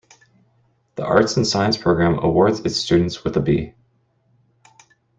The 0.95 1.05
Arts 1.05 1.37
and 1.37 1.45
Science 1.45 1.77
Program 1.77 2.17
awards 2.17 2.59
its 2.61 2.75
students 2.75 3.23
with 3.23 3.37
a 3.37 3.39
B. 3.39 3.75